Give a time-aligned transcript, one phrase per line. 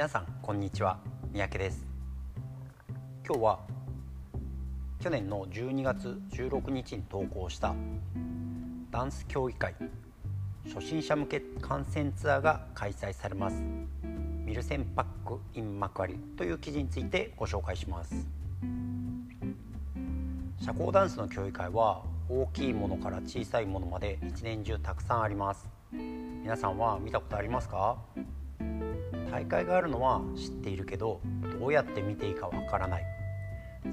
[0.00, 0.98] 皆さんこんにちは
[1.30, 1.84] 三宅です。
[3.22, 3.58] 今日は
[4.98, 7.74] 去年の12月16日に投稿した
[8.90, 9.74] ダンス競技会
[10.72, 13.62] 初心者向け観戦ツアーが開催されます
[14.46, 18.26] ミルセンパックイン幕張という記事についてご紹介します
[20.62, 25.68] 社交ダンスの競技会は大きいものから小さいものまで一年中たくさんあります。
[25.92, 27.98] 皆さんは見たことありますか？
[29.30, 31.20] 大会があるのは知っているけど
[31.58, 33.04] どうやって見ていいかわからない。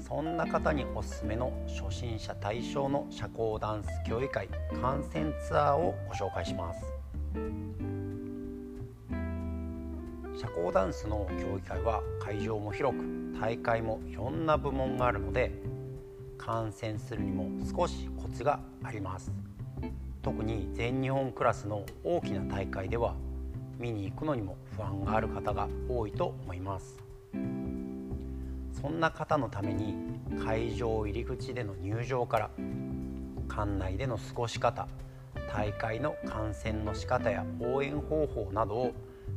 [0.00, 4.48] そんな方におすすめの初心者対象の社交ダンス競技会
[4.82, 6.84] 観戦ツアーをご紹介します。
[10.38, 13.04] 社交ダンスの競技会は会場も広く
[13.40, 15.52] 大会もいろんな部門があるので
[16.36, 19.32] 観戦するにも少しコツがあります。
[20.22, 23.14] 特に全日本クラスの大きな大会では
[23.78, 26.98] 見に行くのにも不安がある方が多いと思います。
[28.72, 29.94] そんな方のために
[30.44, 32.50] 会場入り口での入場から
[33.48, 34.86] 館内での過ごし方
[35.52, 38.92] 大会の観戦の仕方や応援方法などを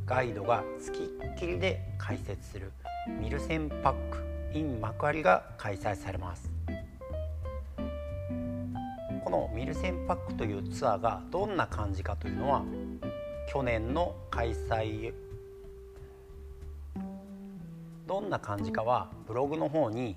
[0.06, 2.72] ガイドがつきっきりで解説する
[3.20, 4.18] ミルセンパック
[4.54, 6.50] in 幕張が開催されます。
[9.24, 12.64] このミルセンパックというツアーがどんな感じかというのは
[13.48, 15.12] 去年の開催。
[18.06, 20.16] どんな感じかはブログの方に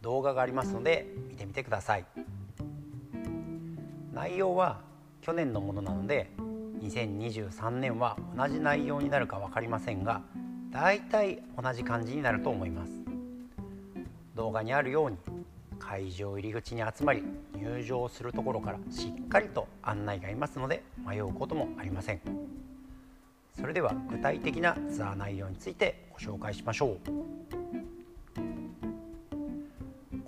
[0.00, 2.04] 動画がありますので見てみてください。
[4.12, 4.80] 内容は
[5.20, 6.30] 去年のものなので
[6.82, 10.22] 2023年は同じ内容になるか分かりませんが
[10.70, 12.92] だいたい同じ感じになると思います。
[14.34, 15.16] 動画にあるように
[15.80, 17.24] 会場入り口に集まり
[17.56, 22.20] 入場するところからしっかりと案内がいますので迷うこともありません。
[23.58, 26.98] それでは具体的なツアー内容についてご紹介しましょう。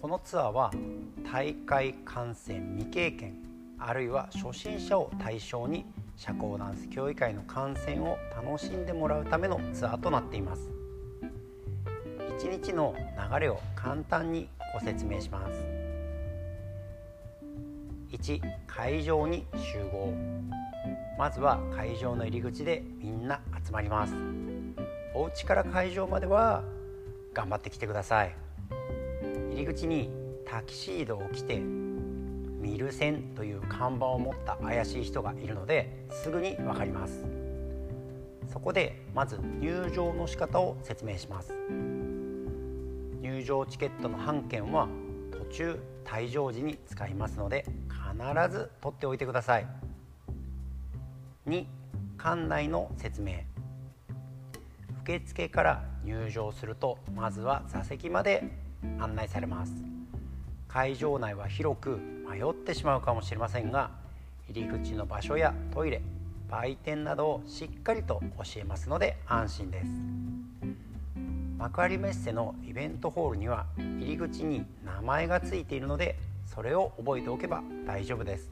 [0.01, 0.73] このツアーは
[1.33, 3.37] 大会観戦未経験
[3.79, 5.85] あるいは初心者を対象に
[6.17, 10.71] 社交ダンス競技会の観戦を楽しんでもらうためのツアーとなっています。
[12.39, 12.95] 1日の
[13.33, 15.83] 流れを簡単にご説明します。
[18.11, 20.13] 1会場に集合。
[21.19, 24.15] まずは会場の入り口でみんな集まります。
[25.15, 26.63] お家から会場までは
[27.35, 28.35] 頑張ってきてください。
[29.51, 30.11] 入り口に
[30.47, 37.25] タキシードを着てミルセンという看板を持った怪しい人がいるのですぐに分かります。
[38.53, 41.55] そこでまず入場の仕方を説明します。
[43.43, 44.87] 入場チケットの半券は
[45.33, 49.67] 途中退場時に使いますので必ず取っておいてください。
[51.49, 51.67] 2
[52.17, 53.41] 館内の説明。
[55.03, 58.45] 受付から入場するとまずは座席まで
[59.01, 59.73] 案内されます。
[60.69, 63.91] 会場内は広く迷ってしまうかもしれませんが
[64.49, 66.01] 入り口の場所やトイレ
[66.49, 70.32] 売店などをしっかりと教えますので安心です。
[71.63, 78.51] 幕張メッセのイベントホールには入り口に名前が付いているのでそれを覚えておけば大丈夫です。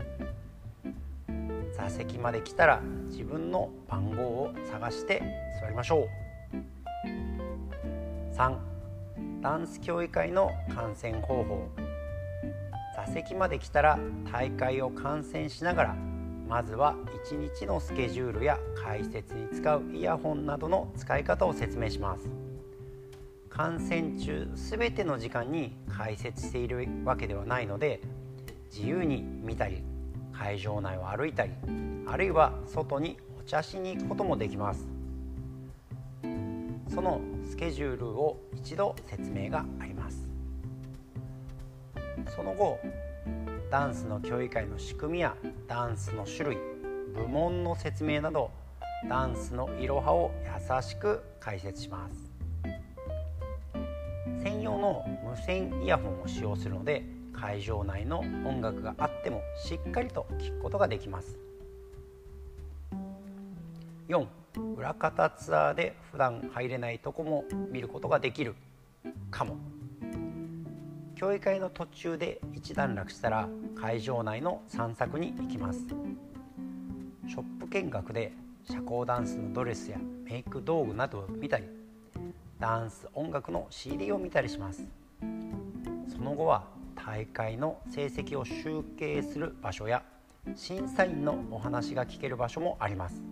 [1.77, 5.25] 座席まで来たら自分の番号を探して
[5.61, 6.07] 座りましょう。
[8.37, 8.57] 3
[9.41, 11.67] ダンス競技会の観戦方法。
[12.95, 13.99] 座席まで来たら
[14.31, 15.95] 大会を観戦しながら
[16.49, 16.95] まずは
[17.29, 22.50] 1日のスケジュールや解説に使うイヤホンなどの使い方を説明します。
[23.51, 28.01] 観戦中全ての時間に解説しているわけではないので
[28.73, 29.83] 自由に見たり
[30.33, 31.53] 会場内を歩いたり
[32.07, 34.89] あるいは外にお茶しに行くこともできます。
[36.89, 40.29] そのスケジュールを一度説明があります。
[42.35, 42.79] その後
[43.71, 45.37] ダンスの競技会の仕組みや
[45.69, 46.59] ダンスの種類
[47.15, 48.51] 部門の説明など
[49.09, 52.30] ダンスのいろはを優しく解説します。
[54.43, 61.39] 専用の無線イヤホンを使用するので会場内の音楽があってもしっかりと聴くことができます。
[64.09, 64.27] 4
[64.77, 68.55] 裏方ツアーで普段入れないとこも見ることができる
[69.31, 69.57] かも。
[71.15, 73.49] 競技会の途中で一段落したら
[73.79, 75.87] 会場内の散策に行きます。
[77.29, 78.33] ショップ見学で
[78.65, 81.80] 社交ダンスのドレスやメイク道具などを見たり
[82.61, 84.85] ダンス音楽の CD を見たりします。
[86.15, 86.65] その後は
[86.95, 90.03] 大会の成績を集計する場所や
[90.55, 93.23] 審査員のお話が聞ける場所もあります。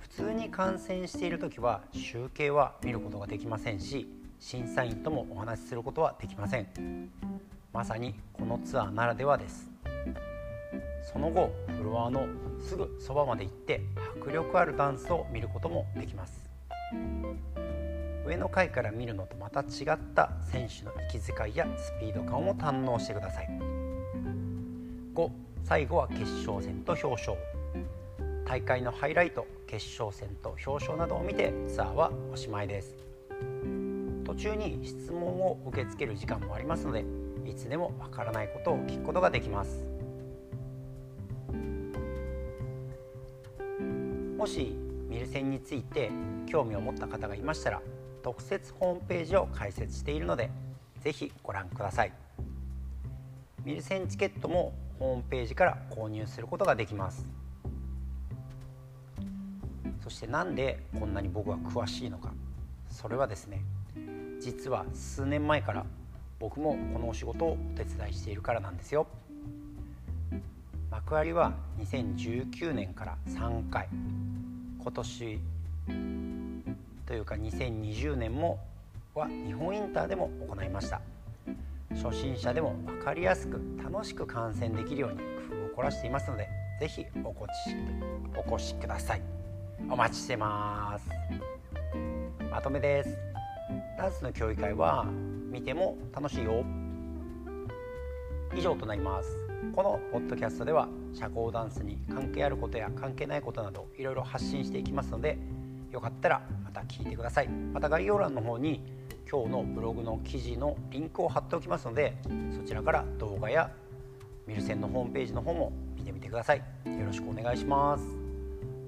[0.00, 4.08] 普通に観戦している時は集計は見ることができませんし
[4.40, 7.10] 審査員ともお話しすることはできません。
[7.72, 9.70] まさにこのツアーならではです。
[11.12, 12.26] その後フロアの
[12.60, 13.80] すぐそばまで行って
[14.20, 16.43] 迫力あるダンスを見ることもできます。
[18.26, 19.64] 上の階から見るのとまた違
[19.94, 23.48] った選手の息遣いやスピード感を堪能してください。
[25.14, 25.30] 5
[25.62, 27.36] 最後は決勝戦と表彰。
[28.46, 32.96] 大会のハイライト決勝戦と表彰などを見てツアーはおしまいです。
[34.24, 37.04] 途中に質問を受け付ける時間もありますので
[37.46, 39.82] いつでもわからないことを聞くことができます。
[44.36, 44.76] もし
[45.14, 46.10] ミル線について
[46.44, 47.80] 興味を持った方がいましたら
[48.24, 50.50] 特設ホームページを開設しているので
[51.02, 52.12] ぜひご覧ください。
[53.64, 57.28] ミル線チケットもホームページから購入することができます。
[60.02, 62.32] そしてなんでこんなに僕は詳しいのか。
[62.90, 63.60] それはですね
[64.40, 65.86] 実は数年前から
[66.40, 69.06] 僕もこのお仕事をお手伝いしているからなんですよ。
[70.90, 73.88] 幕張は2019年から3回
[74.84, 75.40] 今年
[77.06, 78.60] というか2020年も
[79.14, 81.00] は日本インターでも行いました。
[82.02, 86.48] 初心者でも分かりやすく楽しく観戦できるように工夫を凝らしていますので
[86.80, 87.40] 是非お越
[87.70, 87.76] し
[88.46, 89.22] お越しください。
[89.90, 91.08] お待ちしてます。
[92.50, 93.16] まとめです。
[93.96, 95.06] ダンスの競技会は
[95.50, 96.62] 見ても楽しいよ。
[98.54, 99.53] 以上となります。
[99.72, 105.38] このポッドキャストでは社交ダンスに関係あることや関係ないことなどいろいろ発信していきますので
[105.90, 107.48] よかったらまた聞いてください。
[107.48, 108.82] また概要欄の方に
[109.30, 112.16] 今日のブログの記事のリンクを貼っておきますので
[112.56, 113.70] そちらから動画や
[114.46, 116.58] ミルセンのホームページの方も見てみてください。
[116.58, 118.04] よろしくお願いします。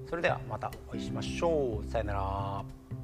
[0.09, 1.89] それではまたお会いしましょう。
[1.89, 2.96] さよなら。